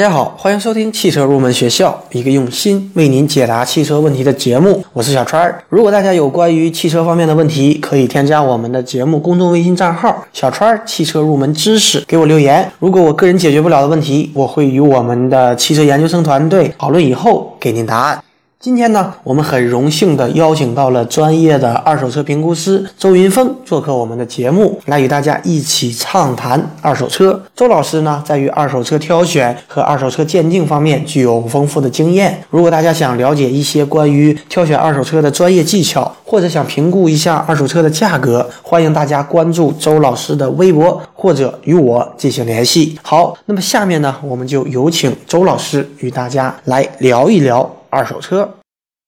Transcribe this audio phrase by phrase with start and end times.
[0.00, 4.82] 大家好，欢迎收听汽车入门学校，一个用心为您解答汽车问题的节目。
[4.94, 5.62] 我是小川儿。
[5.68, 12.72] 如果大家有关于汽车方面的问题，可以添加我们的节目公众微信账号“小川儿汽车入门知识”，给我留言。
[12.78, 18.24] 如果我个人解决不了的问题，我会与我们的汽车研究生团队讨论以后给您答案。
[18.62, 27.42] 今天呢，我们很荣幸的邀请到了专业的二手车评估师周云峰做客我们的节目，来与大家一起畅谈二手车。
[27.56, 32.38] 周老师呢，在于二手车挑选和二手车鉴定方面具有丰富的经验。
[32.50, 42.98] 如果大家想了解一些关于挑选二手车的专业技巧，或者想评估一下二手车的价格，欢迎大家关注周老师的微博或者与我进行联系。
[43.00, 47.79] 好，那么下面呢，我们就有请周老师与大家来聊一聊。
[47.92, 48.60] 二手车，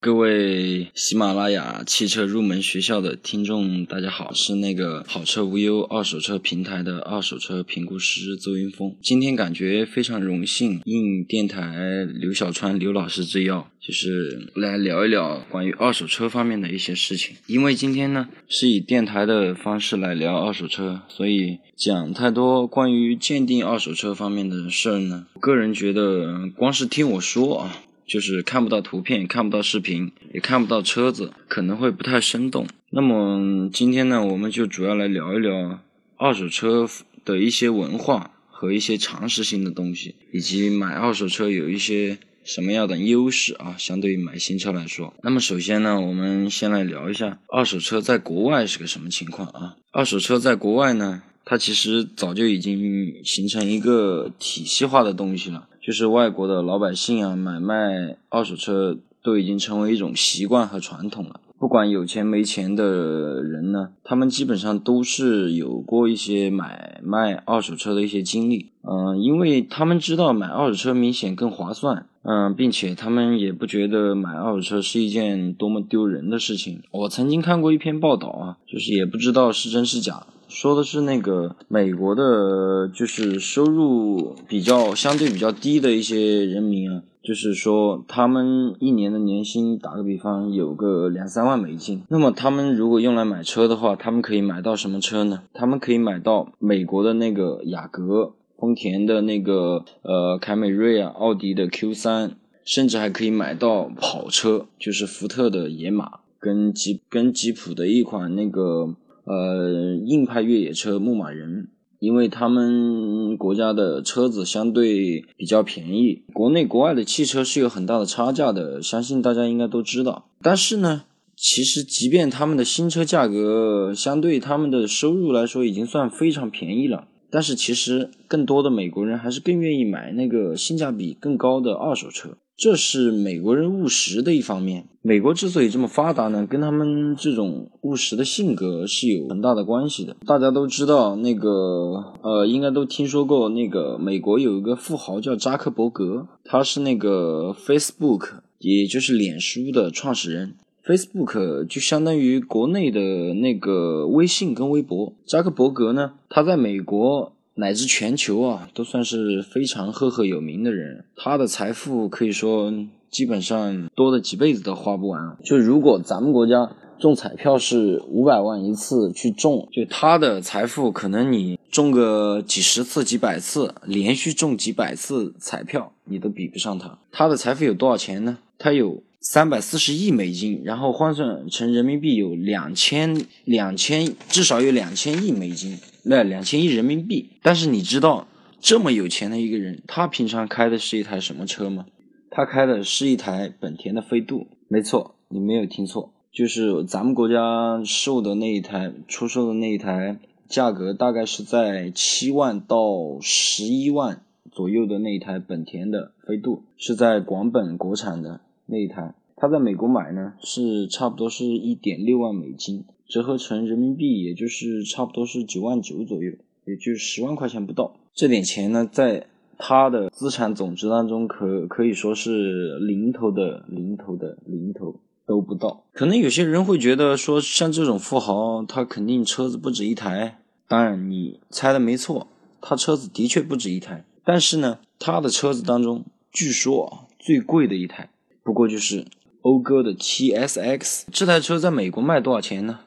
[0.00, 8.96] 各位喜马拉雅汽车入门学校的听众，大家好，是那个好车无忧二手车平台的二手车评估师邹云峰。
[9.02, 17.36] 今天感觉非常荣幸，应电台刘小川刘老师之邀，就是来聊一聊关于二手车方面的一些事情。
[17.46, 27.82] 因为今天呢是以电台的方式来聊二手车，所以讲太多关于鉴定二手车方面的事儿呢，个人觉得光是听我说啊。
[28.10, 32.66] 就是看不到图片，看不到视频，也看不到车子，可能会不太生动。
[32.90, 35.78] 那么今天呢，我们就主要来聊一聊
[36.16, 36.90] 二手车
[37.24, 45.14] 的一些文化和一些常识性的东西，以及买二手车有一些什么样的优势啊，相对于买新车来说。
[45.22, 49.76] 那么首先呢，我们先来聊一下二手车在国外是个什么情况啊？
[49.92, 55.68] 二手车在国外呢，它其实早就已经形成一个体系化的东西了。
[55.90, 61.40] 就是外国的老百姓啊，买卖二手车都已经成为一种习惯和传统了。
[61.58, 68.70] 不管有钱没钱的人呢，他们基本上都是有过一些买卖二手车的一些经历。
[68.82, 72.06] 嗯，因为他们知道买二手车明显更划算。
[72.22, 76.80] 嗯，并且他们也不觉得买二手车是一件多么丢人的事情。
[76.92, 80.24] 我曾经看过一篇报道啊，就是也不知道是真是假。
[80.50, 95.42] 说的是那个美国的，就是收入比较相对比较低的一些人民啊，就是说他们一年的年薪，打个比方有个两三万美金，那么他们如果用来买车的话，他们可以买到什么车呢？
[95.54, 108.96] 他们可以买到美国的那个雅阁、丰田的那个呃凯美瑞啊、奥迪的 Q 三，甚至还可以买到跑车，就是福特的野马跟吉跟吉普的一款那个。
[109.30, 111.68] 呃，硬派越野车牧马人，
[112.00, 120.26] 因为他们国家的车子相对比较便宜，国内国外的汽车是有很大的差价的，相信大家应该都知道。
[120.42, 121.04] 但是呢，
[121.36, 132.36] 其实即便他们的新车价格相对他们的收入来说已经算非常便宜了，但是其实更多的美国人还是更愿意买那个性价比更高的二手车。
[132.60, 134.84] 这是美国人务实的一方面。
[135.00, 140.14] 美国之所以这么发达呢，跟他们这种务实的性格是有很大的关系的。
[140.26, 150.52] 大家都知道，那个呃，应该都听说过，那个美国有一个富豪叫扎克伯格，他是那个 Facebook，也就是脸书的创始人。
[150.84, 153.00] Facebook 就相当于国内的
[153.32, 155.14] 那个微信跟微博。
[155.24, 157.32] 扎克伯格呢，他在美国。
[157.60, 161.04] 乃至全球啊，都算是非常赫赫有名的人。
[161.14, 162.72] 他的财富可以说
[163.10, 165.36] 基本上多的几辈子都花不完。
[165.44, 176.98] 就如果咱们国家中彩票是五百万一次去中，就他的财富可能你中个几十次、几百次，连续中几百次彩票，你都比不上他。
[177.12, 178.38] 他的财富有多少钱呢？
[178.58, 185.78] 他有三百四十亿美金，然后换算成人民币有两千两千，至少有两千亿美金。
[186.04, 188.26] 那两千亿人民币，但是你知道
[188.58, 191.86] 这么有钱的一个人，他平常开的是一台什么车吗？
[192.30, 194.46] 他开的是一台本田的飞度。
[194.68, 200.18] 没错，你没有听错，就是咱们国家售的那一台，出售的那一台，
[200.48, 209.14] 价格大概是在七万到十一万左右的那一台本田的飞度，是在广本国产的那一台。
[209.36, 212.84] 他在美国买呢，是差不多是一点六万美金。
[213.10, 216.30] 折合成人民币，也就是差不多是九万九左右，
[216.64, 217.96] 也就十万块钱不到。
[218.14, 219.26] 这点钱呢，在
[219.58, 225.84] 他的资产总值当中，可可以说是零头的零头的零头都不到。
[225.92, 230.38] 可能有些人会觉得说，像这种富豪，他肯定车子不止一台。
[230.68, 232.28] 当然，你猜的没错，
[232.60, 234.04] 他车子的确不止一台。
[234.24, 238.08] 但是呢，他的车子当中，据说啊，最贵的一台，
[238.44, 239.04] 不过就是
[239.42, 241.06] 讴歌的 T S X。
[241.10, 242.80] 这台车在美国卖多少钱呢？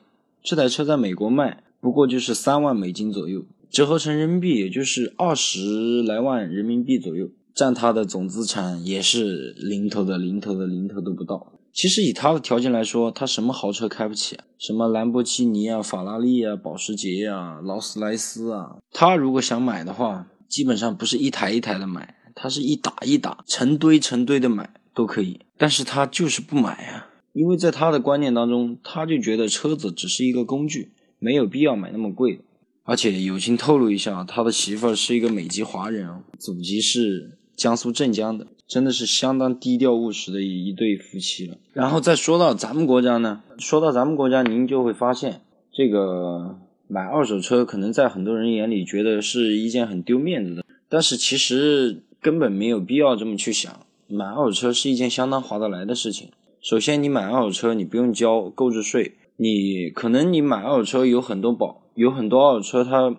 [0.43, 7.29] 这台车在美国卖不过就是三万美金左右，折合成人民币也就是二十来万人民币左右。
[7.55, 11.53] 占他的总资产也是零头的零头的零头都不到。
[11.71, 14.37] 其实以他的条件来说，他什么豪车开不起？
[14.57, 25.39] 什么兰博基尼啊、法拉利啊、保时捷啊、劳斯莱斯啊，他如果想买的话，基本上不是一台一台的买，他是一打一打、成堆成堆的买都可以。
[25.57, 32.39] 但是他就是不买啊，因为在他的观念当中，他就觉得车子只是一个工具，没有必要买那么贵。
[32.83, 36.07] 而且友情透露一下，他的媳妇儿是一个美籍华人，
[36.37, 41.57] 祖籍是江苏镇江的，真的是相当低调务实的一一对夫妻了。
[41.71, 45.41] 然后再说到咱们国家呢，说到咱们国家，您就会发现，
[45.71, 53.79] 这个买二手车可能在很多人眼里觉得是一件很丢面子的，但是其实根本没有必要这么去想。
[54.07, 56.29] 买二手车是一件相当划得来的事情。
[56.63, 61.81] 首先，你买二手车，你不用交购置税，你可能你买二手车有很多保。
[61.95, 63.13] 有很多二手车，它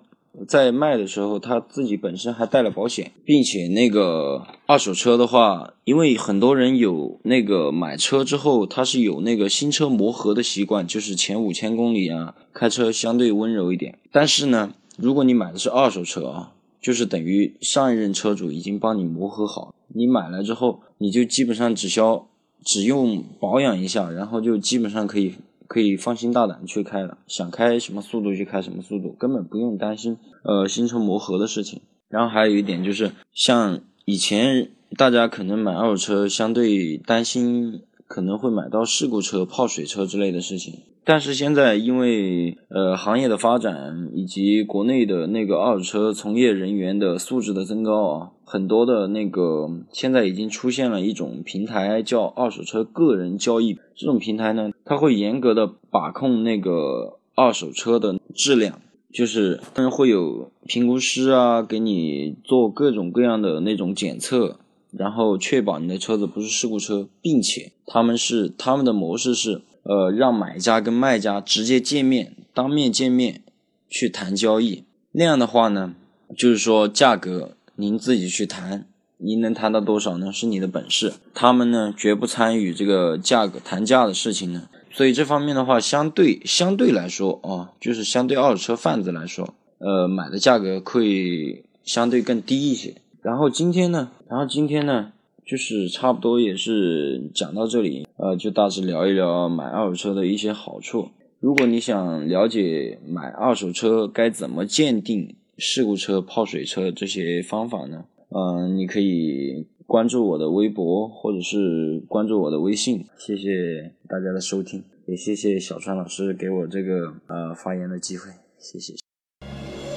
[0.48, 13.98] 在卖的时候，它自己本身还带了保险，并且那个二手车的话，因为很多人有那个买车之后，他是有那个新车磨合的习惯，就是前五千公里啊，开车相对温柔一点。
[14.10, 22.26] 但是呢，如果你买的是二手车啊，就是等于上一任车主已经帮你磨合好，你买来之后，你就基本上只需要
[22.64, 25.34] 只用保养一下，然后就基本上可以。
[25.66, 31.80] 可以放心大胆去开了，想开什么速度就开什么速度，根本不用担心呃新车磨合的事情。
[32.08, 40.80] 然后还有一点就是，像以前大家可能买二手车，相对担心可能会买到事故车、泡水车之类的事情。
[41.04, 48.30] 但是现在因为呃行业的发展以及国内的那个二手车从业人员的素质的增高啊。
[48.46, 53.78] 很多的那个现在已经出现了一种平台，叫二手车个人交易。
[53.96, 58.80] 这种平台呢，它会严格的把控那个二手车的质量，
[59.10, 64.58] 就是他们会有评估师啊，给你做各种各样的那种检测，
[64.92, 73.42] 然后确保你的车子不是事故车，并且他们是他们的模式是，呃，让买家跟卖家直接见面，当面见面
[73.88, 74.84] 去谈交易。
[75.12, 75.94] 那样的话呢，
[76.36, 77.56] 就是说价格。
[77.76, 78.86] 您自己去谈，
[79.18, 80.30] 您能谈到多少呢？
[80.30, 81.14] 是你的本事。
[81.34, 84.68] 他们呢，绝不参与这个价格谈价的事情呢。
[84.92, 92.94] 所以这方面的话，相对相对来说啊，就是相对二手车贩子来说，呃，买的价格会相对更低一些。
[93.22, 95.10] 然后今天呢，然后今天呢，
[95.46, 101.08] 就是差不多也是讲到这里呃就大致聊一聊买二手车的一些好处。
[101.40, 108.06] 如果你想了解买二手车该怎么鉴定事故车泡水车这些方法呢？
[108.30, 113.04] 嗯你可以关注我的微博或者是关注我的微信。
[113.18, 118.94] 谢谢大家的收听也谢谢小川老师给我这个呃发言的机会谢谢。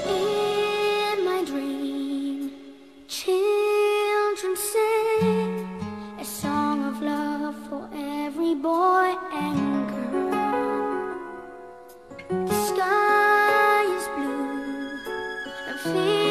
[0.06, 2.50] In my dream
[8.62, 10.31] boy and girl.
[12.30, 14.98] The sky is blue.
[15.68, 16.26] I feel.